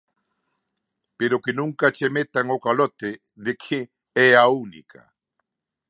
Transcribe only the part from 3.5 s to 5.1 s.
que é a única.